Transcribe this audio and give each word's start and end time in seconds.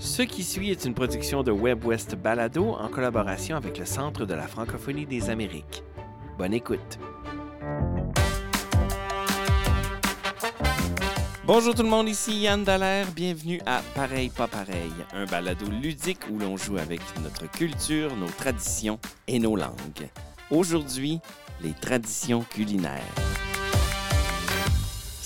Ce 0.00 0.22
qui 0.22 0.44
suit 0.44 0.70
est 0.70 0.86
une 0.86 0.94
production 0.94 1.42
de 1.42 1.52
WebWest 1.52 2.14
Balado 2.14 2.70
en 2.70 2.88
collaboration 2.88 3.54
avec 3.54 3.76
le 3.76 3.84
Centre 3.84 4.24
de 4.24 4.32
la 4.32 4.46
francophonie 4.46 5.04
des 5.04 5.28
Amériques. 5.28 5.84
Bonne 6.38 6.54
écoute. 6.54 6.98
Bonjour 11.44 11.74
tout 11.74 11.82
le 11.82 11.90
monde, 11.90 12.08
ici 12.08 12.40
Yann 12.40 12.64
Dallaire. 12.64 13.08
Bienvenue 13.14 13.60
à 13.66 13.82
Pareil 13.94 14.30
pas 14.30 14.48
pareil, 14.48 14.90
un 15.12 15.26
balado 15.26 15.66
ludique 15.66 16.20
où 16.30 16.38
l'on 16.38 16.56
joue 16.56 16.78
avec 16.78 17.02
notre 17.22 17.50
culture, 17.50 18.16
nos 18.16 18.30
traditions 18.30 18.98
et 19.28 19.38
nos 19.38 19.54
langues. 19.54 20.08
Aujourd'hui, 20.50 21.20
les 21.62 21.72
traditions 21.72 22.40
culinaires. 22.48 23.29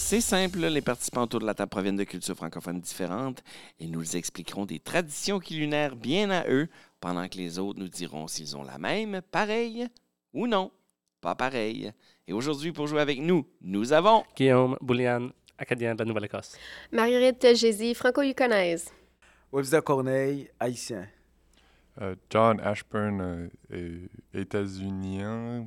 C'est 0.07 0.21
simple, 0.21 0.59
les 0.59 0.83
participants 0.83 1.23
autour 1.23 1.41
de 1.41 1.47
la 1.47 1.55
table 1.55 1.71
proviennent 1.71 1.97
de 1.97 2.05
cultures 2.05 2.37
francophones 2.37 2.79
différentes 2.79 3.43
et 3.81 3.87
nous 3.87 4.17
expliquerons 4.17 4.67
des 4.67 4.79
traditions 4.79 5.39
culinaires 5.39 5.97
bien 5.97 6.29
à 6.29 6.47
eux, 6.47 6.69
pendant 7.01 7.27
que 7.27 7.39
les 7.39 7.59
autres 7.59 7.79
nous 7.81 7.89
diront 7.89 8.29
s'ils 8.29 8.55
ont 8.55 8.65
la 8.65 8.77
même, 8.77 9.23
pareille 9.31 9.89
ou 10.35 10.47
non, 10.47 10.71
pas 11.23 11.35
pareil. 11.35 11.91
Et 12.29 12.35
aujourd'hui, 12.35 12.71
pour 12.71 12.87
jouer 12.87 13.01
avec 13.01 13.19
nous, 13.19 13.47
nous 13.63 13.95
avons 13.95 14.25
Guillaume 14.37 14.77
Boulian, 14.83 15.31
acadien 15.57 15.95
de 15.95 16.01
la 16.01 16.05
Nouvelle-Écosse. 16.05 16.55
Marguerite 16.93 17.57
Jézy, 17.57 17.95
franco-yukonaise. 17.95 18.91
Webster 19.53 19.83
Corneille, 19.83 20.51
haïtien. 20.61 21.09
Euh, 22.03 22.15
John 22.29 22.61
Ashburn, 22.61 23.49
euh, 23.73 24.07
est 24.35 24.41
états-unien, 24.43 25.67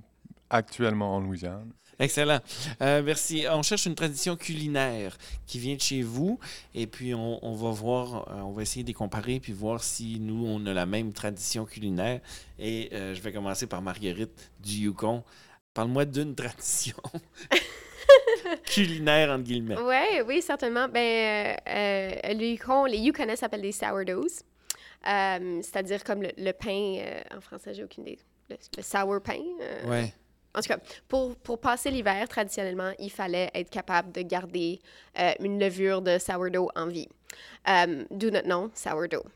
actuellement 0.52 1.16
en 1.16 1.22
Louisiane. 1.22 1.74
Excellent. 2.00 2.40
Euh, 2.82 3.02
merci. 3.04 3.46
On 3.50 3.64
cherche 3.64 3.88
une 3.88 3.96
tradition 3.96 4.36
culinaire 4.36 5.18
qui 5.48 5.58
vient 5.58 5.76
de 5.76 5.82
chez 5.82 6.04
vous 6.04 6.40
et 6.76 6.86
puis 6.86 7.16
on, 7.16 7.44
on 7.44 7.56
va 7.56 7.72
voir, 7.72 8.30
euh, 8.30 8.42
on 8.42 8.52
va 8.52 8.62
essayer 8.62 8.84
de 8.84 8.88
les 8.88 8.94
comparer 8.94 9.40
puis 9.40 9.52
voir 9.52 9.84
si 9.84 10.20
nous, 10.20 10.46
on 10.46 10.64
a 10.68 10.74
la 10.74 10.86
même 10.86 11.12
tradition 11.12 11.66
culinaire. 11.66 12.22
Et 12.60 12.90
euh, 12.94 13.16
je 13.16 13.22
vais 13.22 13.32
commencer 13.32 13.66
par 13.66 13.82
Marguerite 13.82 14.52
du 14.60 14.74
Yukon. 14.74 15.24
Parle-moi 15.74 16.06
d'une 16.06 16.36
tradition 16.36 16.98
culinaire, 18.66 19.32
entre 19.32 19.44
guillemets. 19.44 19.80
Ouais, 19.82 20.22
oui, 20.22 20.42
certainement. 20.44 20.88
Ben, 20.88 21.58
le 21.66 22.46
Yukon, 22.46 22.86
les 22.86 22.98
Yukonais 23.00 23.36
s'appellent 23.36 23.62
des 23.62 23.72
sourdoughs. 23.72 24.44
C'est-à-dire 25.04 26.04
comme 26.04 26.22
le, 26.22 26.30
le 26.38 26.52
pain, 26.52 27.02
en 27.36 27.42
français, 27.42 27.74
j'ai 27.74 27.84
aucune 27.84 28.04
idée. 28.04 28.20
Le, 28.50 28.56
le 28.78 28.84
sour 28.84 29.20
pain. 29.22 29.42
Ouais. 29.86 30.14
En 30.58 30.62
tout 30.62 30.70
cas, 30.70 30.80
pour, 31.08 31.60
passer 31.60 31.92
l'hiver, 31.92 32.28
traditionnellement, 32.28 32.92
il 32.98 33.12
fallait 33.12 33.52
être 33.54 33.70
capable 33.70 34.12
de 34.12 34.22
garder 34.24 34.80
euh, 35.20 35.32
une 35.40 35.60
levure 35.60 36.02
de 36.02 36.18
sourdough 36.18 36.70
en 36.76 36.88
vie. 36.88 37.08
Euh, 37.70 38.06
D'où 38.10 38.32
notre 38.32 38.48
nom, 38.48 38.72
sourdough. 38.74 39.28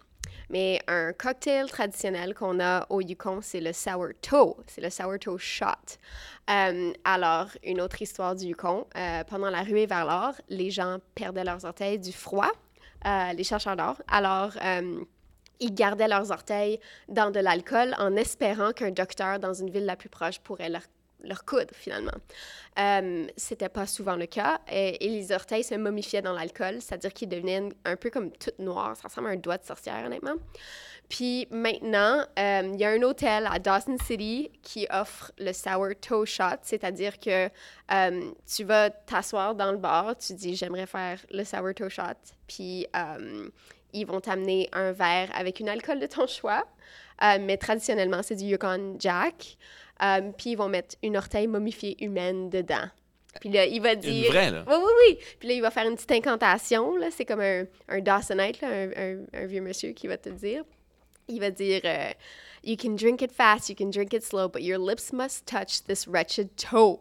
Mais 0.50 0.82
un 0.88 1.14
cocktail 1.14 1.70
traditionnel 1.70 2.34
qu'on 2.34 2.60
a 2.60 2.88
au 2.90 3.02
Yukon, 3.02 3.40
c'est 3.44 3.62
le 3.62 3.72
sourdough. 3.72 4.58
C'est 4.66 4.82
le 4.82 4.90
sourdough 4.90 5.38
shot. 5.38 5.66
Euh, 6.50 6.92
alors, 7.04 7.50
une 7.64 7.82
autre 7.82 8.02
histoire 8.02 8.36
du 8.36 8.46
Yukon. 8.46 8.88
pendant 9.30 9.52
la 9.52 9.62
ruée 9.62 9.86
vers 9.86 10.06
l'or, 10.06 10.34
les 10.50 10.72
gens 10.72 10.98
perdaient 11.14 11.44
leurs 11.44 11.64
orteils 11.66 12.00
du 12.00 12.12
froid, 12.12 12.52
les 13.06 13.44
chercheurs 13.44 13.76
d'or. 13.76 14.02
Alors, 14.08 14.54
ils 15.60 15.74
gardaient 15.74 16.08
leurs 16.08 16.32
orteils 16.32 16.80
dans 17.08 17.30
de 17.30 17.40
l'alcool 17.40 17.96
en 18.00 18.16
espérant 18.16 18.72
qu'un 18.72 18.90
docteur 18.90 19.38
dans 19.38 19.54
une 19.54 19.70
ville 19.70 19.86
la 19.86 19.96
plus 19.96 20.10
proche 20.10 20.40
pourrait 20.40 20.70
leur, 20.70 20.82
leur 21.24 21.46
coudre, 21.46 21.74
finalement. 21.74 22.12
Euh, 22.80 23.28
C'était 23.38 23.70
pas 23.70 23.86
souvent 23.86 24.16
le 24.16 24.26
cas. 24.26 24.60
Et, 24.72 24.98
les 25.02 25.32
orteils 25.32 25.64
se 25.64 25.76
momifiaient 25.76 26.22
dans 26.22 26.34
l'alcool, 26.34 26.82
c'est-à-dire 26.82 27.14
qu'ils 27.14 27.30
devenaient 27.30 27.70
un 27.86 27.96
peu 27.96 28.10
comme 28.10 28.32
tout 28.32 28.52
noirs. 28.60 28.96
Ça 28.98 29.08
ressemble 29.08 29.28
à 29.28 29.32
un 29.32 29.36
doigt 29.36 29.58
de 29.58 29.66
sorcière, 29.66 30.06
honnêtement. 30.06 30.36
Puis 31.12 31.46
maintenant, 31.52 32.26
euh, 32.40 32.72
il 32.74 32.80
y 32.80 32.86
a 32.86 32.90
un 32.92 33.02
hôtel 33.02 33.46
à 33.52 33.60
Dawson 33.60 33.98
City 34.02 34.50
qui 34.64 34.88
offre 34.90 35.34
le 35.38 35.52
sourdough 35.52 36.26
shot, 36.26 36.62
c'est-à-dire 36.62 37.20
que 37.20 37.50
euh, 37.92 38.32
tu 38.48 38.64
vas 38.64 38.90
t'asseoir 38.90 39.54
dans 39.54 39.74
le 39.74 39.78
bar, 39.78 40.16
tu 40.16 40.34
dis 40.36 40.56
j'aimerais 40.56 40.86
faire 40.86 41.20
le 41.30 41.44
sourdough 41.44 41.90
shot, 41.90 42.04
puis 42.48 42.88
euh, 42.96 43.50
ils 43.92 44.06
vont 44.08 44.22
t'amener 44.22 44.70
un 44.72 44.94
verre 44.94 45.30
avec 45.36 45.60
une 45.60 45.68
alcool 45.68 46.00
de 46.00 46.08
ton 46.08 46.28
choix, 46.28 46.66
mais 47.42 47.58
traditionnellement 47.58 48.24
c'est 48.24 48.36
du 48.36 48.46
Yukon 48.46 48.96
Jack, 48.98 49.58
euh, 50.04 50.32
puis 50.38 50.52
ils 50.52 50.56
vont 50.56 50.70
mettre 50.70 50.96
une 51.04 51.18
orteil 51.18 51.48
momifiée 51.48 51.96
humaine 52.04 52.50
dedans. 52.50 52.88
Puis 53.40 53.50
là, 53.50 53.66
il 53.66 53.82
va 53.82 53.96
dire... 53.96 54.26
Une 54.26 54.32
vraie, 54.32 54.52
là? 54.52 54.64
Oui, 54.68 54.76
oui, 54.78 54.92
oui. 55.08 55.18
Puis 55.40 55.48
là, 55.48 55.54
il 55.56 55.62
va 55.62 55.72
faire 55.72 55.88
une 55.88 55.96
petite 55.96 56.12
incantation. 56.12 56.96
Là. 56.98 57.08
C'est 57.12 57.24
comme 57.26 57.40
un, 57.40 57.64
un 57.88 58.00
Dawsonite, 58.02 58.60
là, 58.62 58.68
un, 58.68 58.90
un- 58.92 59.26
un 59.34 59.46
vieux 59.46 59.62
monsieur 59.62 59.92
qui 59.94 60.08
va 60.08 60.18
te 60.18 60.30
dire. 60.30 60.64
Il 61.30 61.40
va 61.40 61.50
dire 61.50 61.80
euh, 61.86 62.12
You 62.64 62.76
can 62.76 62.92
drink 62.96 63.22
it 63.22 63.32
fast, 63.32 63.70
you 63.70 63.76
can 63.76 63.90
drink 63.90 64.14
it 64.14 64.24
slow, 64.24 64.50
but 64.50 64.62
your 64.62 64.78
lips 64.80 65.14
must 65.14 65.46
touch 65.48 65.84
this 65.88 66.08
wretched 66.08 66.50
toe. 66.58 67.00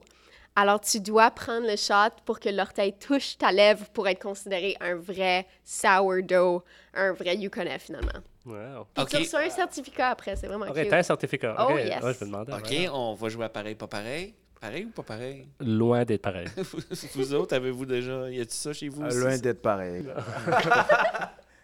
Alors, 0.57 0.81
tu 0.81 1.01
dois 1.01 1.31
prendre 1.33 1.67
le 1.67 1.77
shot 1.77 2.15
pour 2.25 2.39
que 2.39 2.49
l'orteil 2.49 2.93
touche 2.99 3.37
ta 3.39 3.51
lèvre 3.51 3.89
pour 3.91 4.07
être 4.09 4.23
considéré 4.23 4.77
un 4.81 4.95
vrai 4.97 5.47
sourdough, 5.65 6.63
un 6.95 7.13
vrai 7.13 7.37
Yukonais, 7.37 7.79
finalement. 7.79 8.21
Wow. 8.47 8.87
Puis 8.95 9.03
OK. 9.05 9.09
tu 9.11 9.17
reçois 9.19 9.41
un 9.41 9.51
certificat 9.51 10.09
après, 10.11 10.35
c'est 10.37 10.47
vraiment 10.47 10.67
OK, 10.67 10.75
cute. 10.75 10.89
t'as 10.89 10.99
un 10.99 11.03
certificat. 11.03 11.55
Oh, 11.59 11.73
OK. 11.73 11.79
yes. 11.79 12.03
Ouais, 12.03 12.15
je 12.19 12.25
me 12.25 12.31
demandais. 12.31 12.53
OK, 12.55 12.91
on 12.93 13.15
va 13.15 13.29
jouer 13.29 13.45
à 13.45 13.49
pareil, 13.49 13.75
pas 13.75 13.87
pareil? 13.87 14.35
Pareil 14.61 14.85
ou 14.87 14.91
pas 14.91 15.03
pareil? 15.03 15.47
Loin 15.61 16.05
d'être 16.05 16.23
pareil. 16.23 16.47
vous 17.15 17.35
autres, 17.35 17.55
avez-vous 17.55 17.87
déjà. 17.87 18.31
Y 18.31 18.41
a-tu 18.41 18.55
ça 18.55 18.73
chez 18.73 18.89
vous? 18.89 19.03
Euh, 19.03 19.11
Loin 19.21 19.39
d'être 19.39 19.63
pareil. 19.63 20.05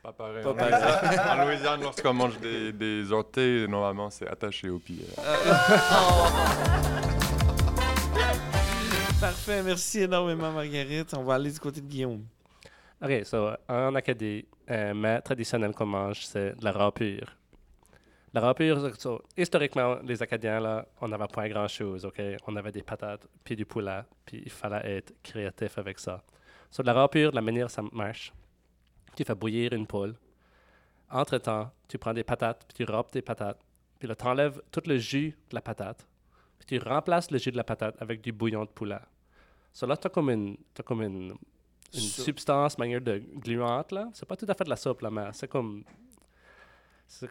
Pas 0.03 0.13
pareil. 0.13 0.45
Pas 0.45 0.51
en, 0.51 0.55
pareil. 0.55 0.73
Louisiane, 0.73 1.41
en 1.41 1.45
Louisiane, 1.45 1.81
lorsqu'on 1.83 2.15
mange 2.15 2.39
des, 2.39 2.73
des 2.73 3.11
orteils, 3.11 3.67
normalement, 3.69 4.09
c'est 4.09 4.29
attaché 4.29 4.71
au 4.71 4.79
pied. 4.79 5.05
Parfait, 9.21 9.63
merci 9.65 10.03
énormément, 10.03 10.53
Marguerite. 10.53 11.13
On 11.15 11.25
va 11.25 11.35
aller 11.35 11.51
du 11.51 11.59
côté 11.59 11.81
de 11.81 11.87
Guillaume. 11.87 12.23
OK, 13.03 13.27
so, 13.27 13.51
en 13.69 13.95
Acadie, 13.95 14.47
un 14.67 14.95
mets 14.95 15.21
traditionnel 15.21 15.75
qu'on 15.75 15.85
mange, 15.85 16.25
c'est 16.25 16.59
de 16.59 16.65
la 16.65 16.73
râpure. 16.73 17.37
La 18.33 18.41
râpure, 18.41 18.91
so, 18.99 19.23
historiquement, 19.37 19.97
les 20.03 20.23
Acadiens, 20.23 20.61
là, 20.61 20.87
on 21.03 21.09
n'avait 21.09 21.27
pas 21.27 21.47
grand-chose, 21.47 22.07
OK? 22.07 22.23
On 22.47 22.57
avait 22.57 22.73
des 22.73 22.83
patates, 22.83 23.27
puis 23.45 23.55
du 23.55 23.67
poulet, 23.67 24.01
puis 24.25 24.43
il 24.47 24.51
fallait 24.51 24.97
être 24.97 25.13
créatif 25.23 25.77
avec 25.77 25.99
ça. 25.99 26.23
So, 26.71 26.83
de 26.83 26.87
la 26.87 26.95
râpure, 26.95 27.33
la 27.33 27.43
manière 27.43 27.71
ça 27.71 27.83
marche, 27.93 28.33
tu 29.15 29.25
fais 29.25 29.35
bouillir 29.35 29.75
une 29.75 29.87
poule. 29.87 30.15
Entre-temps, 31.11 31.71
tu 31.89 31.99
prends 31.99 32.15
des 32.15 32.25
patates, 32.25 32.65
puis 32.67 32.87
tu 32.87 32.91
râpes 32.91 33.13
des 33.13 33.23
patates, 33.23 33.61
puis 33.99 34.09
là, 34.09 34.15
tu 34.15 34.27
enlèves 34.27 34.63
tout 34.71 34.83
le 34.87 34.97
jus 34.97 35.37
de 35.51 35.55
la 35.55 35.61
patate, 35.61 36.07
puis 36.59 36.67
tu 36.67 36.89
remplaces 36.89 37.31
le 37.31 37.37
jus 37.37 37.53
de 37.53 37.59
la 37.59 37.65
patate 37.65 38.01
avec 38.01 38.23
du 38.23 38.33
bouillon 38.33 38.65
de 38.65 38.71
poulet. 38.71 39.01
So, 39.75 39.87
là, 39.87 39.99
tu 39.99 40.07
as 40.07 40.11
comme 40.11 40.31
une, 40.31 40.57
t'as 40.73 40.83
comme 40.83 41.03
une, 41.03 41.35
une 41.97 42.09
Soupe. 42.09 42.25
substance, 42.27 42.79
manière 42.79 43.01
de 43.01 43.19
gluante, 43.37 43.93
là. 43.93 44.09
C'est 44.13 44.27
pas 44.27 44.37
tout 44.37 44.47
à 44.49 44.55
fait 44.55 44.65
de 44.65 44.71
la 44.71 44.77
soupe, 44.77 45.01
là, 45.03 45.11
mais 45.11 45.27
c'est 45.33 45.49
comme... 45.49 45.85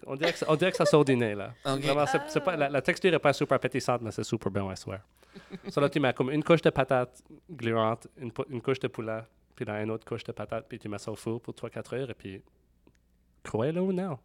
On 0.08 0.16
dirait, 0.16 0.32
que, 0.32 0.38
ça- 0.40 0.46
on 0.50 0.56
dirait 0.56 0.72
que 0.72 0.78
ça 0.78 0.86
sort 0.86 1.04
du 1.04 1.16
nez, 1.18 1.36
là. 1.36 1.54
Vraiment, 1.66 2.06
c'est, 2.06 2.22
c'est 2.30 2.40
pas, 2.40 2.56
la, 2.56 2.70
la 2.70 2.82
texture 2.82 3.12
n'est 3.12 3.20
pas 3.20 3.34
super 3.34 3.56
appétissante, 3.58 4.02
mais 4.02 4.12
c'est 4.12 4.24
super 4.24 4.50
bon, 4.50 4.72
I 4.72 4.78
swear. 4.78 5.02
so 5.70 5.82
là, 5.82 5.90
tu 5.90 6.00
mets 6.00 6.14
comme 6.14 6.32
une 6.32 6.44
couche 6.44 6.62
de 6.62 6.70
patates 6.70 7.22
gluantes, 7.50 8.08
une, 8.18 8.32
une 8.50 8.62
couche 8.62 8.80
de 8.80 8.88
poulet, 8.88 9.20
puis 9.54 9.66
là, 9.66 9.82
une 9.84 9.92
autre 9.92 10.06
couche 10.06 10.24
de 10.24 10.32
patates, 10.32 10.66
puis 10.70 10.80
tu 10.80 10.88
mets 10.88 10.98
ça 10.98 11.12
au 11.12 11.16
four 11.16 11.42
pour 11.42 11.54
3-4 11.54 11.96
heures, 11.96 12.10
et 12.10 12.14
puis... 12.14 12.42
Croyez-le 13.44 13.82
ou 13.82 13.92
non, 13.92 14.18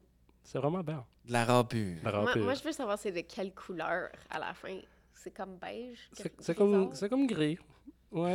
c'est 0.45 0.59
vraiment 0.59 0.83
bon, 0.84 1.05
De 1.27 1.33
la 1.33 1.45
râpure. 1.45 1.97
la 2.05 2.37
Moi, 2.37 2.55
je 2.55 2.62
veux 2.65 2.72
savoir 2.72 2.97
c'est 2.99 3.12
de 3.12 3.21
quelle 3.22 3.53
couleur 3.53 4.09
à 4.31 4.39
la 4.39 4.55
fin? 4.55 4.78
C'est 5.12 5.33
comme 5.33 5.57
beige? 5.59 6.09
C'est, 6.39 6.55
comme, 6.55 6.93
comme 7.11 7.27
gris. 7.27 7.59
Ouais. 8.12 8.34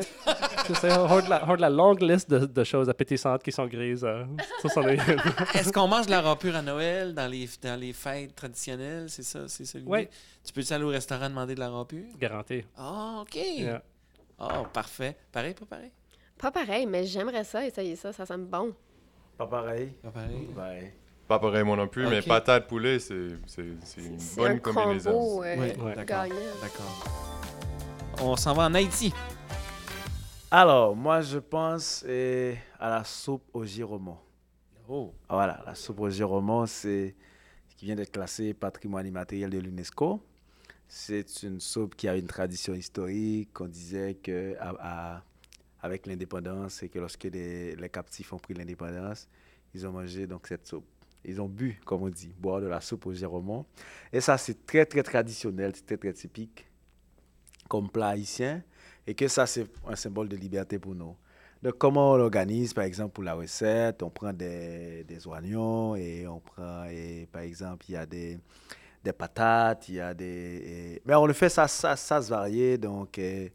tu 0.66 0.74
sais, 0.76 0.90
on 0.94 1.06
a 1.06 1.22
de 1.22 1.30
la, 1.30 1.46
on 1.46 1.52
a 1.52 1.56
de 1.58 1.62
la 1.62 1.70
longue 1.70 2.02
liste 2.02 2.30
de, 2.30 2.46
de 2.46 2.64
choses 2.64 2.90
appétissantes 2.90 3.44
qui 3.44 3.52
sont 3.52 3.66
grises. 3.68 4.06
euh, 4.06 4.24
ça, 4.62 4.70
c'en 4.70 4.84
est 4.88 4.96
une. 4.96 5.20
Est-ce 5.54 5.74
qu'on 5.74 5.88
mange 5.88 6.06
de 6.06 6.12
la 6.12 6.22
râpure 6.22 6.56
à 6.56 6.62
Noël 6.62 7.14
dans 7.14 7.28
les, 7.30 7.50
dans 7.62 7.78
les 7.78 7.92
fêtes 7.92 8.34
traditionnelles? 8.36 9.10
C'est 9.10 9.24
ça? 9.24 9.42
C'est 9.50 9.66
ça? 9.66 9.78
Oui. 9.86 10.08
Tu 10.46 10.54
peux-tu 10.54 10.72
aller 10.72 10.86
au 10.86 10.90
restaurant 10.90 11.28
demander 11.30 11.56
de 11.56 11.60
la 11.60 11.70
râpure? 11.70 12.06
Garanti. 12.18 12.64
Ah, 12.78 13.18
OK. 13.24 13.36
Yeah. 13.36 13.82
Oh, 14.40 14.66
parfait. 14.72 15.18
Pareil, 15.32 15.54
pas 15.54 15.66
pareil? 15.66 15.92
Pas 16.38 16.52
pareil, 16.52 16.86
mais 16.86 17.06
j'aimerais 17.06 17.44
ça, 17.44 17.66
essayer 17.66 17.96
ça, 17.98 18.14
ça 18.14 18.26
sent 18.26 18.38
bon. 18.38 18.74
Pas 19.38 19.48
pareil. 19.48 19.92
Pas 20.02 20.10
pareil? 20.12 20.48
Ouais. 20.58 20.94
Pas 21.28 21.40
pareil, 21.40 21.64
moi 21.64 21.76
non 21.76 21.88
plus, 21.90 22.08
mais 22.08 22.20
Ok. 22.20 22.28
patate 22.28 22.68
poulet, 22.68 23.00
c'est 23.00 23.30
c'est- 23.48 23.64
c'est 23.84 24.02
une 24.02 24.20
C'est 24.20 24.36
bonne 24.40 24.52
un 24.54 24.58
combinaison. 24.60 25.12
combo 25.12 25.44
euh, 25.44 25.56
Oui, 25.58 25.84
Ouais. 25.84 25.96
D'accord. 25.96 26.26
On 28.22 28.36
s'en 28.38 28.54
va 28.54 28.64
en 28.68 28.74
Haïti. 28.74 29.12
Alors, 30.52 30.96
moi, 30.96 31.22
je 31.22 31.38
pense 31.40 32.04
eh, 32.08 32.56
à 32.80 32.90
la 32.90 33.04
soupe 33.04 33.44
au 33.54 33.66
giromon. 33.66 34.18
Oh. 34.88 35.14
Ah, 35.30 35.36
Voilà, 35.36 35.64
la 35.66 35.76
soupe 35.76 36.00
au 36.02 36.10
giromon, 36.10 36.66
c'est 36.66 37.16
qui 37.78 37.86
vient 37.86 37.96
d'être 37.96 38.12
classée 38.12 38.54
patrimoine 38.54 39.06
immatériel 39.08 39.50
de 39.50 39.60
l'UNESCO. 39.60 40.22
C'est 40.88 41.44
une 41.44 41.60
soupe 41.60 41.96
qui 41.96 42.08
a 42.08 42.16
une 42.18 42.28
tradition 42.28 42.74
historique. 42.76 43.60
On 43.62 43.68
disait 43.68 44.16
que 44.16 44.56
à- 44.60 45.16
à- 45.18 45.24
avec 45.82 46.08
l'indépendance 46.08 46.84
et 46.84 46.90
que 46.90 47.00
lorsque 47.00 47.26
les, 47.26 47.76
les 47.76 47.90
captifs 47.90 48.34
ont 48.34 48.40
pris 48.40 48.54
l'indépendance, 48.54 49.28
ils 49.74 49.88
ont 49.88 49.92
mangé 49.92 50.28
donc 50.28 50.48
cette 50.48 50.68
soupe. 50.68 50.86
ils 51.26 51.42
ont 51.42 51.50
bu, 51.50 51.80
comme 51.86 52.04
on 52.04 52.10
dit, 52.10 52.34
boire 52.40 52.62
de 52.62 52.68
la 52.68 52.82
soupe 52.82 53.08
au 53.08 53.14
géromon. 53.14 53.66
Et 54.14 54.22
ça, 54.22 54.38
c'est 54.38 54.66
très, 54.66 54.86
très 54.86 55.04
traditionnel, 55.04 55.74
c'est 55.76 55.86
très, 55.86 55.98
très 55.98 56.14
typique 56.14 56.66
comme 57.68 57.90
plat 57.90 58.10
haïtien. 58.10 58.64
Et 59.08 59.14
que 59.14 59.28
ça, 59.28 59.46
c'est 59.46 59.68
un 59.88 59.96
symbole 59.96 60.28
de 60.28 60.36
liberté 60.36 60.80
pour 60.80 60.96
nous. 60.96 61.16
Donc, 61.62 61.78
comment 61.78 62.14
on 62.14 62.18
l'organise, 62.18 62.74
par 62.74 62.84
exemple, 62.84 63.14
pour 63.14 63.24
la 63.24 63.34
recette? 63.34 64.04
On 64.04 64.10
prend 64.10 64.34
des, 64.34 65.04
des 65.04 65.28
oignons 65.28 65.96
et 65.96 66.28
on 66.28 66.40
prend, 66.40 66.86
et, 66.86 67.28
par 67.32 67.42
exemple, 67.42 67.86
il 67.90 67.94
y 67.94 67.96
a 67.96 68.06
des, 68.06 68.40
des 69.04 69.14
patates, 69.14 69.90
il 69.90 69.96
y 69.96 70.00
a 70.00 70.14
des... 70.14 70.26
et- 70.96 71.02
mais 71.06 71.16
on 71.16 71.26
le 71.26 71.34
fait, 71.34 71.50
ça, 71.50 71.68
ça, 71.68 71.96
ça 71.96 72.22
se 72.22 72.30
varie. 72.30 72.78
Donc, 72.78 73.18
euh, 73.18 73.48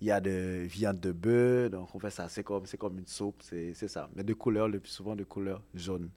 il 0.00 0.06
y 0.06 0.10
a 0.10 0.20
de 0.20 0.66
viande 0.68 1.00
de 1.00 1.12
bœuf. 1.12 1.70
Donc, 1.70 1.94
on 1.94 1.98
fait 1.98 2.10
ça, 2.10 2.28
c'est 2.28 2.44
comme, 2.44 2.64
comme 2.78 2.98
une 2.98 3.06
soupe, 3.06 3.42
c'est 3.42 3.74
ça. 3.88 4.08
Mais 4.14 4.22
de 4.22 4.34
couleur, 4.34 4.68
le 4.68 4.78
plus 4.78 4.90
souvent 4.90 5.16
de 5.16 5.24
couleur 5.24 5.62
jaune. 5.74 6.10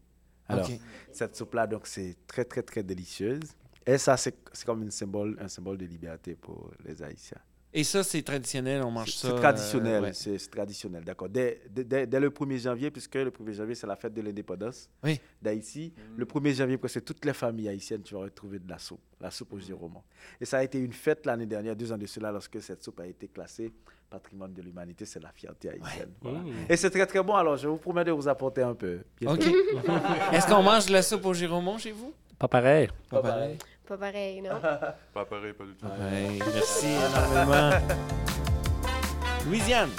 Alors, 0.48 0.70
cette 1.12 1.36
soupe-là, 1.36 1.66
donc, 1.66 1.88
c'est 1.88 2.16
très, 2.28 2.46
très, 2.46 2.62
très 2.62 2.84
délicieuse. 2.84 3.56
Et 3.86 3.98
ça, 3.98 4.16
c'est 4.16 4.36
c'est 4.54 4.66
comme 4.66 4.84
une 4.84 4.92
symbole, 4.92 5.38
un 5.42 5.48
symbole 5.48 5.78
de 5.78 5.86
liberté 5.86 6.36
pour 6.36 6.72
les 6.86 7.02
Haïtiens. 7.02 7.40
Et 7.74 7.84
ça, 7.86 8.04
c'est 8.04 8.22
traditionnel, 8.22 8.84
on 8.84 8.92
mange 8.92 9.12
C'est 9.12 9.20
ça. 9.22 9.28
c'est 9.30 9.34
euh, 9.34 9.38
traditionnel, 9.40 10.04
ouais. 10.04 10.14
c'est 10.14 10.38
c'est 10.38 10.50
traditionnel, 10.50 11.04
d'accord. 11.06 11.30
Dès, 11.30 11.62
dès- 11.70 11.86
dès- 11.86 12.06
dès 12.06 12.20
le 12.20 12.30
1er 12.30 12.58
janvier, 12.58 12.92
puisque 12.92 13.16
le 13.16 13.32
1er 13.32 13.54
janvier, 13.54 13.76
c'est 13.76 13.88
la 13.88 13.96
fête 13.96 14.14
de 14.14 14.22
l'indépendance 14.22 14.90
Oui. 15.04 15.22
d'Haïti, 15.42 15.94
le 16.18 16.26
1er 16.26 16.54
janvier, 16.54 16.78
presque 16.78 17.04
toutes 17.06 17.24
les 17.24 17.34
familles 17.34 17.70
haïtiennes, 17.70 18.02
tu 18.02 18.14
vas 18.14 18.22
retrouver 18.22 18.60
de 18.60 18.70
la 18.70 18.78
soupe, 18.78 19.00
la 19.22 19.32
soupe 19.32 19.54
au 19.54 19.60
géromon. 19.60 20.02
Et 20.42 20.46
ça 20.46 20.58
a 20.58 20.64
été 20.64 20.80
une 20.80 20.92
fête 20.92 21.26
l'année 21.26 21.46
dernière, 21.46 21.76
deux 21.76 21.92
ans 21.94 21.98
de 21.98 22.06
cela, 22.08 22.30
lorsque 22.32 22.62
cette 22.62 22.84
soupe 22.84 23.00
a 23.00 23.08
été 23.08 23.28
classée 23.30 23.72
patrimoine 24.10 24.52
de 24.54 24.62
l'humanité, 24.62 25.06
c'est 25.06 25.24
la 25.24 25.32
fierté 25.32 25.70
haïtienne. 25.70 26.12
voilà. 26.22 26.40
Mmh. 26.40 26.52
Et 26.68 26.76
c'est 26.76 26.90
très 26.90 27.06
très 27.06 27.24
bon, 27.24 27.34
alors 27.36 27.56
je 27.56 27.70
vous 27.70 27.78
promets 27.78 28.04
de 28.04 28.12
vous 28.12 28.28
apporter 28.28 28.62
un 28.64 28.74
peu. 28.76 29.00
bientôt. 29.18 29.48
OK. 29.48 29.56
Est-ce 30.34 30.46
qu'on 30.48 30.62
mange 30.62 30.88
de 30.88 30.92
la 30.92 31.02
soupe 31.02 31.26
au 31.26 31.34
Géromon 31.34 31.78
chez 31.78 31.94
vous? 31.94 32.14
Pas 32.42 32.48
pareil. 32.48 32.90
Pas 33.08 33.22
pareil. 33.22 33.58
Pas 33.88 33.98
pareil, 33.98 34.42
non? 34.42 34.60
Pas 35.14 35.26
pareil, 35.26 35.54
pas 35.54 35.64
du 35.64 35.76
tout. 35.76 35.86
Ouais, 35.86 36.40
merci 36.52 36.88
énormément. 36.88 37.70
Louisiane. 39.46 39.92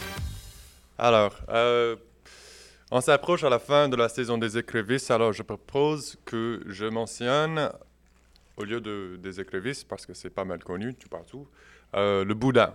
Alors, 0.99 1.37
euh, 1.51 1.95
on 2.91 3.01
s'approche 3.01 3.45
à 3.45 3.49
la 3.49 3.61
fin 3.61 3.89
de 3.89 3.95
la 3.95 4.09
saison 4.09 4.39
des 4.39 4.59
écrevisses, 4.59 5.09
alors 5.13 5.33
je 5.33 5.45
propose 5.45 6.17
que 6.25 6.65
je 6.67 6.87
mentionne, 6.87 7.71
au 8.57 8.65
lieu 8.65 8.81
de, 8.81 9.21
des 9.23 9.39
écrevisses, 9.39 9.85
parce 9.85 10.05
que 10.05 10.13
c'est 10.13 10.31
pas 10.31 10.45
mal 10.45 10.65
connu 10.65 10.97
tout 10.97 11.09
partout, 11.09 11.47
euh, 11.95 12.25
le 12.25 12.35
boudin. 12.35 12.75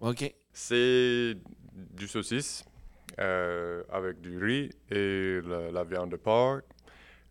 OK. 0.00 0.32
C'est 0.50 1.36
du 1.74 2.08
saucisse 2.08 2.64
euh, 3.20 3.82
avec 3.92 4.22
du 4.22 4.42
riz 4.42 4.70
et 4.90 5.42
la, 5.44 5.70
la 5.70 5.84
viande 5.84 6.08
de 6.08 6.16
porc 6.16 6.62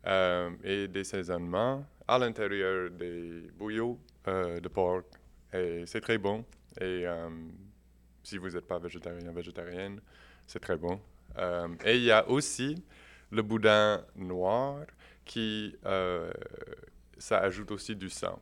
euh, 0.06 0.50
et 0.64 0.88
des 0.88 1.04
saisonnements 1.04 1.86
à 2.08 2.18
l'intérieur 2.18 2.90
des 2.92 3.50
bouillots 3.58 4.00
euh, 4.28 4.60
de 4.60 4.68
porc. 4.68 5.04
Et 5.54 5.84
c'est 5.86 6.02
très 6.02 6.18
bon. 6.18 6.44
Et 6.80 7.06
euh, 7.06 7.30
si 8.24 8.38
vous 8.38 8.50
n'êtes 8.50 8.68
pas 8.68 8.80
végétarien 8.80 9.32
végétarienne, 9.32 10.02
c'est 10.48 10.60
très 10.60 10.78
bon. 10.78 11.00
Euh, 11.38 11.68
et 11.86 11.98
il 11.98 12.04
y 12.04 12.12
a 12.12 12.28
aussi 12.30 12.84
le 13.32 13.42
boudin 13.42 14.04
noir 14.16 14.86
qui, 15.26 15.76
euh, 15.86 16.32
ça 17.18 17.40
ajoute 17.40 17.72
aussi 17.72 17.96
du 17.96 18.10
sang. 18.10 18.40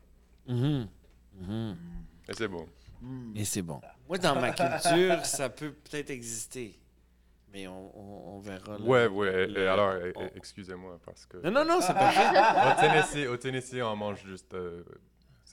Mhm. 0.48 0.88
Mhm. 1.40 1.78
Et 2.28 2.34
c'est 2.34 2.48
bon. 2.48 2.66
Et 3.36 3.46
c'est 3.46 3.62
bon. 3.62 3.82
Moi, 4.08 4.18
dans 4.18 4.40
ma 4.40 4.52
culture, 4.52 5.26
ça 5.26 5.50
peut 5.50 5.72
peut-être 5.72 6.10
exister. 6.12 6.78
Mais 7.54 7.68
on, 7.68 7.92
on- 7.98 8.36
on 8.36 8.40
verra. 8.40 8.78
là. 8.78 8.86
Ouais, 8.86 9.08
ouais. 9.08 9.48
le- 9.48 9.60
et 9.64 9.68
alors, 9.68 9.92
e- 9.94 10.14
on- 10.16 10.24
e- 10.26 10.30
excusez-moi 10.36 11.00
parce 11.06 11.26
que... 11.26 11.38
Non, 11.38 11.52
non, 11.52 11.66
non, 11.66 11.82
c'est 11.82 11.94
parfait. 11.94 12.22
Au 12.78 12.80
Tennessee, 12.82 13.28
au 13.28 13.38
Tennessee, 13.38 13.82
on 13.82 13.96
mange 13.96 14.24
juste. 14.26 14.54
euh, 14.54 14.84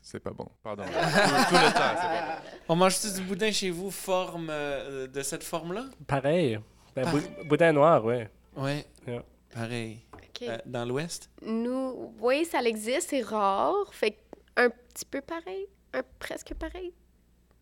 c'est 0.02 0.20
pas 0.20 0.30
bon. 0.30 0.46
Pardon. 0.62 0.84
tout, 0.84 0.90
tout 0.90 0.94
le 0.96 1.72
temps, 1.72 1.96
c'est 1.96 2.08
pas 2.08 2.40
bon. 2.42 2.48
On 2.68 2.76
mange-tu 2.76 3.12
du 3.14 3.22
boudin 3.22 3.50
chez 3.50 3.70
vous, 3.70 3.90
forme 3.90 4.48
euh, 4.50 5.06
de 5.08 5.22
cette 5.22 5.42
forme-là? 5.44 5.84
Pareil. 6.06 6.58
Ben, 6.94 7.04
Pareil. 7.04 7.22
boudin 7.46 7.72
noir, 7.72 8.04
oui. 8.04 8.24
Oui. 8.56 8.84
Yeah. 9.06 9.22
Pareil. 9.52 9.98
Euh, 10.42 10.56
dans 10.66 10.84
l'Ouest? 10.84 11.28
Nous, 11.42 12.14
oui, 12.20 12.44
ça 12.44 12.62
existe, 12.62 13.10
c'est 13.10 13.22
rare. 13.22 13.74
Fait 13.92 14.16
un 14.56 14.70
petit 14.70 15.04
peu 15.04 15.20
pareil, 15.20 15.66
un 15.92 16.02
presque 16.20 16.54
pareil. 16.54 16.92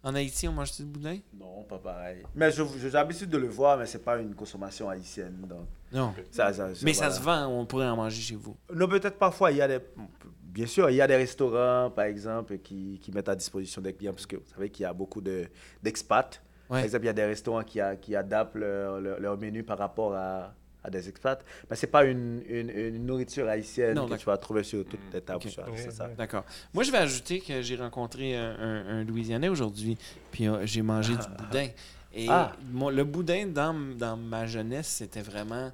En 0.06 0.14
Haïti, 0.14 0.46
on 0.46 0.52
mange-tu 0.52 0.82
du 0.84 0.88
boudin? 0.88 1.18
Non, 1.36 1.64
pas 1.64 1.78
pareil. 1.78 2.22
Mais 2.32 2.52
j'ai 2.52 2.90
l'habitude 2.90 3.28
de 3.28 3.38
le 3.38 3.48
voir, 3.48 3.76
mais 3.76 3.86
c'est 3.86 4.04
pas 4.04 4.16
une 4.18 4.36
consommation 4.36 4.88
haïtienne. 4.88 5.34
Donc, 5.48 5.66
Non. 5.92 6.14
ça, 6.30 6.52
ça- 6.52 6.68
Mais 6.84 6.92
ça 6.94 7.10
se 7.10 7.20
vend, 7.20 7.48
on 7.48 7.66
pourrait 7.66 7.88
en 7.88 7.96
manger 7.96 8.20
chez 8.20 8.36
vous. 8.36 8.56
Non, 8.72 8.86
peut-être 8.86 9.18
parfois, 9.18 9.50
il 9.50 9.56
y 9.56 9.62
a 9.62 9.66
des... 9.66 9.80
Bien 10.44 10.66
sûr, 10.66 10.88
il 10.90 10.94
y 10.96 11.00
a 11.00 11.08
des 11.08 11.16
restaurants, 11.16 11.90
par 11.90 12.04
exemple, 12.04 12.58
qui, 12.58 13.00
qui 13.02 13.10
mettent 13.10 13.28
à 13.28 13.34
disposition 13.34 13.82
des 13.82 13.92
clients, 13.94 14.12
parce 14.12 14.26
que 14.26 14.36
vous 14.36 14.46
savez 14.54 14.70
qu'il 14.70 14.84
y 14.84 14.86
a 14.86 14.92
beaucoup 14.92 15.20
de- 15.20 15.48
d'expats. 15.82 16.40
Par 16.68 16.76
Ouais. 16.78 16.84
exemple, 16.84 17.02
il 17.04 17.06
y 17.08 17.10
a 17.10 17.12
des 17.12 17.24
restaurants 17.24 17.64
qui, 17.64 17.80
a- 17.80 17.96
qui 17.96 18.14
adaptent 18.14 18.54
leur, 18.54 19.00
leur, 19.00 19.18
leur 19.18 19.36
menu 19.36 19.64
par 19.64 19.76
rapport 19.78 20.14
à, 20.14 20.54
à 20.86 20.90
des 20.90 21.08
expats. 21.08 21.44
Mais 21.68 21.76
ce 21.76 21.84
n'est 21.86 21.90
pas 21.92 22.04
une, 22.04 22.42
une, 22.48 22.70
une 22.70 23.04
nourriture 23.06 23.48
haïtienne 23.48 23.94
Non, 23.94 24.06
que 24.08 24.14
tu 24.14 24.24
vas 24.24 24.36
trouver 24.38 24.62
sur 24.62 24.84
toutes 24.84 25.00
les 25.12 25.20
tables. 25.20 25.42
C'est 25.76 25.90
ça. 25.92 26.08
D'accord. 26.16 26.44
Moi, 26.72 26.84
je 26.84 26.90
vais 26.92 26.98
ajouter 26.98 27.40
que 27.40 27.60
j'ai 27.62 27.76
rencontré 27.76 28.36
un, 28.36 28.50
un- 28.58 28.86
un 29.00 29.04
Louisianais 29.04 29.48
aujourd'hui, 29.48 29.98
puis 30.32 30.46
euh, 30.48 30.64
j'ai 30.64 30.82
mangé 30.82 31.14
du 31.14 31.26
boudin. 31.38 31.68
Et 32.14 32.26
Ah. 32.30 32.52
mon- 32.72 32.88
le 32.90 33.04
boudin, 33.04 33.46
dans, 33.48 33.74
dans 33.96 34.16
ma 34.16 34.46
jeunesse, 34.46 34.86
c'était 34.88 35.20
vraiment 35.22 35.70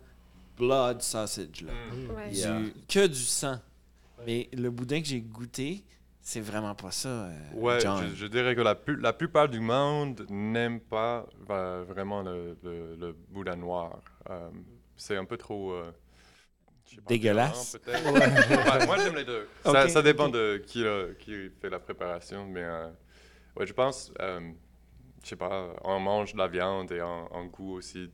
blood 0.58 1.00
sausage. 1.02 1.62
Là. 1.64 1.72
Ouais. 2.14 2.30
Du- 2.30 2.36
Yeah. 2.38 2.60
que 2.88 3.06
du 3.06 3.14
sang. 3.14 3.58
Mais 4.26 4.48
le 4.52 4.70
boudin 4.70 5.00
que 5.00 5.06
j'ai 5.08 5.20
goûté, 5.20 5.84
c'est 6.20 6.40
vraiment 6.40 6.74
pas 6.76 6.92
ça, 6.92 7.08
euh, 7.08 7.30
Ouais, 7.54 7.80
John. 7.80 8.04
je, 8.10 8.14
je 8.14 8.26
dirais 8.26 8.54
que 8.54 8.60
la, 8.60 8.76
pu- 8.76 8.96
la 8.96 9.12
plupart 9.12 9.48
du 9.48 9.58
monde 9.58 10.24
n'aime 10.30 10.78
pas 10.78 11.26
euh, 11.50 11.84
vraiment 11.88 12.22
le, 12.22 12.56
le, 12.62 12.94
le 12.96 13.16
boudin 13.30 13.56
noir. 13.56 13.98
Euh, 14.30 14.48
c'est 15.02 15.16
un 15.16 15.24
peu 15.24 15.36
trop. 15.36 15.72
euh, 15.72 15.90
pas, 16.96 17.02
Dégueulasse. 17.08 17.76
violent, 17.84 18.12
peut-être. 18.12 18.76
Ouais, 18.80 18.86
moi, 18.86 18.98
j'aime 18.98 19.14
les 19.16 19.24
deux. 19.24 19.48
Ça, 19.64 20.02
dépend 20.02 20.28
de 20.28 20.62
qui, 20.66 20.84
qui 21.20 21.50
fait 21.60 21.70
la 21.70 21.80
préparation. 21.80 22.46
Mais 22.46 22.62
euh, 22.62 22.88
ouais, 23.56 23.66
je 23.66 23.72
pense, 23.72 24.12
euh, 24.20 24.40
je 25.22 25.28
sais 25.30 25.36
pas, 25.36 25.74
on 25.84 25.98
mange 26.00 26.34
de 26.34 26.38
la 26.38 26.48
viande 26.48 26.92
et 26.92 27.00
on, 27.00 27.34
on 27.34 27.44
goûte 27.46 27.78
aussi 27.78 28.10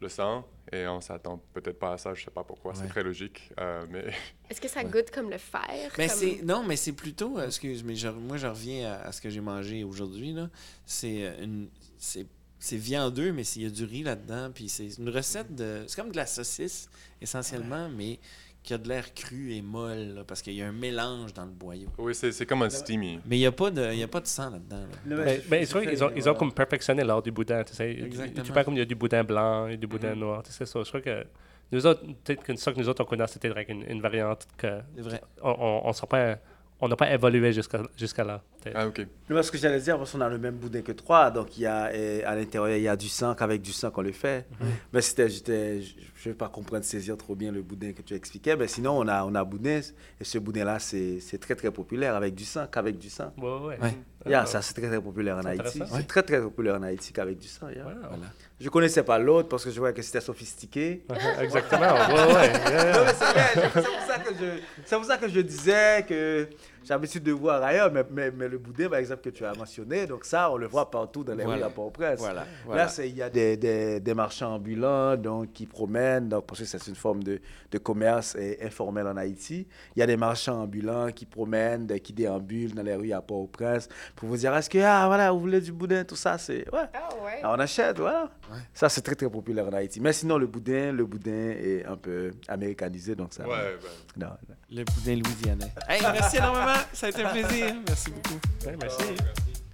le 0.00 0.08
sang. 0.08 0.44
Et 0.72 0.86
on 0.88 1.00
s'attend 1.00 1.38
peut-être 1.52 1.78
pas 1.78 1.92
à 1.92 1.98
ça, 1.98 2.14
je 2.14 2.24
sais 2.24 2.30
pas 2.32 2.42
pourquoi, 2.42 2.72
Ouais. 2.72 2.78
c'est 2.82 2.88
très 2.88 3.02
logique. 3.04 3.52
euh, 3.60 3.86
mais 3.90 4.06
Est-ce 4.50 4.60
que 4.60 4.66
ça 4.68 4.80
Ouais. 4.82 4.90
goûte 4.90 5.10
comme 5.12 5.30
le 5.30 5.38
fer? 5.38 5.62
Mais 5.98 6.08
comme- 6.08 6.16
c'est 6.16 6.42
non, 6.42 6.64
mais 6.64 6.74
c'est 6.76 6.94
plutôt 6.94 7.38
excuse, 7.40 7.84
mais 7.84 7.94
je- 7.94 8.08
moi 8.08 8.38
je 8.38 8.46
reviens 8.48 8.92
à, 8.92 9.02
à 9.08 9.12
ce 9.12 9.20
que 9.20 9.28
j'ai 9.30 9.40
mangé 9.42 9.84
aujourd'hui 9.84 10.32
là. 10.32 10.48
C'est 10.86 11.36
une 11.40 11.68
c'est 11.98 12.26
c'est 12.58 12.76
viandeux, 12.76 13.32
mais 13.32 13.44
c'est- 13.44 13.60
il 13.60 13.62
y 13.64 13.66
a 13.66 13.70
du 13.70 13.84
riz 13.84 14.02
là-dedans, 14.02 14.50
puis 14.54 14.68
c'est 14.68 14.88
une 14.98 15.08
recette 15.10 15.54
de 15.54 15.84
c'est 15.86 16.00
comme 16.00 16.10
de 16.12 16.16
la 16.16 16.26
saucisse 16.26 16.88
essentiellement, 17.20 17.88
mais 17.88 18.18
qui 18.62 18.72
a 18.72 18.78
de 18.78 18.88
l'air 18.88 19.12
cru 19.12 19.52
et 19.52 19.60
molle 19.60 20.14
là, 20.14 20.24
parce 20.26 20.40
qu'il 20.40 20.54
y 20.54 20.62
a 20.62 20.66
un 20.66 20.72
mélange 20.72 21.34
dans 21.34 21.44
le 21.44 21.50
boyau. 21.50 21.88
oui, 21.98 22.14
c'est 22.14 22.32
c'est 22.32 22.46
comme 22.46 22.62
un 22.62 22.70
steamy. 22.70 23.20
Mais 23.26 23.36
il 23.36 23.40
n'y 23.40 23.46
a 23.46 23.52
pas 23.52 23.70
de 23.70 23.92
il 23.92 23.98
y 23.98 24.02
a 24.02 24.08
pas 24.08 24.20
de 24.20 24.26
sang 24.26 24.48
là-dedans. 24.50 24.80
là. 25.06 25.16
Le- 25.16 25.48
Ben, 25.50 25.62
ils, 25.62 25.76
ont, 25.76 25.80
ils, 25.82 26.04
ont, 26.04 26.10
ils 26.16 26.28
ont 26.30 26.34
comme 26.34 26.52
perfectionné 26.52 27.04
l'art 27.04 27.20
du 27.22 27.30
boudin. 27.30 27.62
Tu 27.64 27.74
sais. 27.74 27.90
Exactement. 27.90 28.42
Tu 28.42 28.52
parles 28.52 28.64
comme 28.64 28.74
il 28.74 28.78
y 28.78 28.82
a 28.82 28.86
du 28.86 28.94
boudin 28.94 29.22
blanc 29.22 29.66
et 29.68 29.76
du 29.76 29.86
boudin 29.86 30.14
Mhm. 30.14 30.20
noir. 30.20 30.42
Tu 30.42 30.50
sais 30.52 30.64
ça. 30.64 30.82
Je 30.82 30.88
crois 30.88 31.02
que 31.02 31.26
nous 31.72 31.84
autres, 31.84 32.02
peut-être 32.24 32.42
que 32.42 32.56
ça 32.56 32.72
que 32.72 32.78
nous 32.78 32.88
autres 32.88 33.02
on 33.02 33.06
connaît, 33.06 33.26
c'était 33.26 33.50
avec 33.50 33.68
une, 33.68 33.82
une 33.86 34.00
variante 34.00 34.46
que 34.56 34.80
C'est 34.96 35.02
vrai. 35.02 35.20
on, 35.42 35.50
on, 35.84 35.90
on 35.90 36.06
pas- 36.06 36.38
on 36.80 36.88
n'a 36.88 36.96
pas 36.96 37.12
évolué 37.12 37.52
jusqu'à 37.52 37.82
jusqu'à 37.98 38.24
là. 38.24 38.42
Peut-être. 38.64 38.76
Ah, 38.78 38.86
ok. 38.88 39.06
Mais 39.28 39.42
ce 39.42 39.50
que 39.52 39.58
j'allais 39.58 39.80
dire, 39.80 39.96
parce 39.98 40.12
qu'on 40.12 40.20
a 40.20 40.28
le 40.28 40.38
même 40.38 40.56
boudin 40.56 40.82
que 40.82 40.92
trois, 40.92 41.30
donc 41.30 41.56
il 41.56 41.62
y 41.62 41.66
a, 41.66 41.86
euh, 41.92 42.22
à 42.26 42.34
l'intérieur, 42.34 42.76
il 42.76 42.82
y 42.82 42.88
a 42.88 42.96
du 42.96 43.08
sang, 43.08 43.34
qu'avec 43.34 43.62
du 43.62 43.72
sang 43.72 43.90
qu'on 43.90 44.02
le 44.02 44.12
fait. 44.12 44.46
Mais 44.92 45.00
c'était, 45.00 45.28
j'étais, 45.28 45.80
je 45.80 45.94
ne 46.28 46.32
vais 46.32 46.38
pas 46.38 46.48
comprendre, 46.48 46.84
saisir 46.84 47.16
trop 47.16 47.34
bien 47.34 47.52
le 47.52 47.62
boudin 47.62 47.92
que 47.92 48.02
tu 48.02 48.14
expliquais, 48.14 48.56
mais 48.56 48.66
sinon, 48.68 48.98
on 48.98 49.06
a, 49.08 49.24
on 49.24 49.34
a 49.34 49.44
boudin, 49.44 49.80
et 50.20 50.24
ce 50.24 50.38
boudin-là, 50.38 50.78
c'est, 50.78 51.20
c'est 51.20 51.38
très, 51.38 51.54
très 51.54 51.70
populaire, 51.70 52.14
avec 52.16 52.34
du 52.34 52.44
sang, 52.44 52.66
qu'avec 52.70 52.98
du 52.98 53.10
sang. 53.10 53.32
Ouais, 53.38 53.48
ouais. 53.68 53.78
Ouais. 53.80 53.94
Yeah, 54.26 54.40
Ah, 54.42 54.46
ça, 54.46 54.62
c'est 54.62 54.72
très, 54.72 54.88
très 54.88 55.00
populaire 55.02 55.36
en 55.36 55.42
C'est 55.42 55.48
Haïti. 55.48 55.82
C'est 55.86 55.92
Ouais. 55.94 56.02
très, 56.04 56.22
très 56.22 56.40
populaire 56.40 56.76
en 56.76 56.82
Haïti 56.82 57.12
qu'avec 57.12 57.38
du 57.38 57.46
sang. 57.48 57.68
yeah. 57.68 57.84
wow. 57.84 57.90
Voilà. 58.08 58.24
Je 58.58 58.68
connaissais 58.70 59.02
pas 59.02 59.18
l'autre 59.18 59.48
parce 59.50 59.64
que 59.64 59.70
je 59.70 59.78
voyais 59.78 59.92
que 59.94 60.00
c'était 60.00 60.22
sophistiqué. 60.22 61.04
Exactement. 61.40 61.82
Ouais, 61.92 62.34
ouais. 62.34 62.52
Yeah, 62.52 62.70
yeah. 62.70 62.92
Non, 62.92 63.04
mais 63.04 63.12
c'est 63.12 63.24
vrai, 63.24 63.44
c'est 63.54 63.72
pour 63.82 64.06
ça 64.06 64.18
que 64.18 64.34
je, 64.34 64.46
c'est 64.86 64.96
pour 64.96 65.04
ça 65.04 65.16
que 65.18 65.28
je 65.28 65.40
disais 65.40 66.06
que 66.08 66.48
j'ai 66.82 66.88
l'habitude 66.94 67.22
de 67.22 67.32
voir 67.32 67.62
ailleurs, 67.62 67.92
mais, 67.92 68.02
mais, 68.10 68.30
mais 68.30 68.48
le 68.54 68.58
boudin, 68.60 68.88
par 68.88 68.98
exemple, 69.00 69.22
que 69.22 69.30
tu 69.30 69.44
as 69.44 69.52
mentionné, 69.54 70.06
donc 70.06 70.24
ça, 70.24 70.48
on 70.52 70.56
le 70.56 70.66
voit 70.68 70.88
partout 70.90 71.24
dans 71.24 71.34
les 71.34 71.42
Voilà. 71.44 71.66
rues 71.66 71.72
à 71.72 71.74
Port-au-Prince. 71.74 72.18
Voilà. 72.20 72.46
voilà. 72.64 72.84
Là, 72.86 72.92
il 73.04 73.16
y 73.16 73.20
a 73.22 73.28
des, 73.28 73.56
des, 73.56 73.98
des 73.98 74.14
marchands 74.14 74.54
ambulants 74.54 75.16
donc, 75.16 75.52
qui 75.52 75.66
promènent, 75.66 76.28
donc, 76.28 76.46
parce 76.46 76.60
que 76.60 76.66
c'est 76.66 76.86
une 76.86 76.94
forme 76.94 77.22
de, 77.24 77.40
de 77.72 77.78
commerce 77.78 78.36
eh, 78.38 78.64
informel 78.64 79.06
en 79.08 79.16
Haïti. 79.16 79.66
Il 79.96 79.98
y 79.98 80.02
a 80.02 80.06
des 80.06 80.16
marchands 80.16 80.62
ambulants 80.62 81.10
qui 81.10 81.26
promènent, 81.26 81.86
qui 82.00 82.12
déambulent 82.12 82.74
dans 82.74 82.82
les 82.84 82.94
rues 82.94 83.12
à 83.12 83.20
Port-au-Prince 83.20 83.88
pour 84.14 84.28
vous 84.28 84.36
dire 84.36 84.54
est-ce 84.54 84.70
que, 84.70 84.78
ah, 84.78 85.06
voilà, 85.08 85.32
vous 85.32 85.40
voulez 85.40 85.60
du 85.60 85.72
boudin, 85.72 86.04
tout 86.04 86.16
ça, 86.16 86.38
c'est. 86.38 86.64
Ouais. 86.72 86.86
Ah 86.94 87.08
ouais. 87.24 87.40
Ah, 87.42 87.54
on 87.56 87.58
achète, 87.58 87.98
voilà. 87.98 88.30
Ça, 88.72 88.88
c'est 88.88 89.00
très, 89.02 89.16
très 89.16 89.28
populaire 89.28 89.66
en 89.66 89.72
Haïti. 89.72 90.00
Mais 90.00 90.12
sinon, 90.12 90.38
le 90.38 90.46
boudin, 90.46 90.92
le 90.92 91.04
boudin 91.04 91.50
est 91.58 91.84
un 91.86 91.96
peu 91.96 92.30
américanisé, 92.46 93.16
donc 93.16 93.32
ça. 93.32 93.48
Ouais, 93.48 93.76
Non, 94.16 94.28
non. 94.48 94.54
Le 94.70 94.84
boudin 94.84 95.16
louisianais. 95.16 95.72
Hey, 95.88 96.00
merci 96.02 96.36
énormément. 96.36 96.78
Ça 96.92 97.06
a 97.06 97.08
été 97.10 97.24
un 97.24 97.30
plaisir. 97.30 97.74
Merci 97.86 98.10
beaucoup. 98.10 98.38
Ouais, 98.66 98.76
merci. 98.80 99.14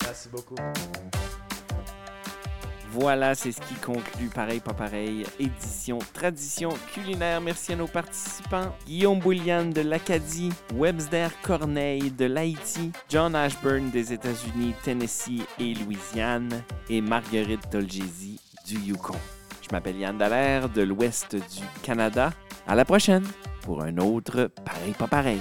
Merci 0.02 0.28
beaucoup. 0.30 0.56
Voilà, 2.92 3.36
c'est 3.36 3.52
ce 3.52 3.60
qui 3.60 3.74
conclut 3.74 4.28
Pareil 4.34 4.58
pas 4.58 4.74
pareil, 4.74 5.24
édition 5.38 6.00
Tradition 6.12 6.70
culinaire. 6.92 7.40
Merci 7.40 7.72
à 7.72 7.76
nos 7.76 7.86
participants. 7.86 8.74
Guillaume 8.84 9.20
Boulian 9.20 9.66
de 9.66 9.80
l'Acadie, 9.80 10.50
Webster 10.74 11.30
Corneille 11.42 12.10
de 12.10 12.24
l'Haïti, 12.24 12.90
John 13.08 13.36
Ashburn 13.36 13.90
des 13.90 14.12
États-Unis, 14.12 14.74
Tennessee 14.82 15.42
et 15.60 15.74
Louisiane, 15.74 16.64
et 16.88 17.00
Marguerite 17.00 17.70
Tolgesi 17.70 18.40
du 18.66 18.78
Yukon. 18.80 19.18
Je 19.62 19.68
m'appelle 19.70 19.98
Yann 19.98 20.18
Dallaire 20.18 20.68
de 20.68 20.82
l'Ouest 20.82 21.36
du 21.36 21.64
Canada. 21.82 22.32
À 22.66 22.74
la 22.74 22.84
prochaine 22.84 23.24
pour 23.62 23.82
un 23.82 23.98
autre 23.98 24.50
Pareil 24.64 24.94
pas 24.98 25.06
pareil. 25.06 25.40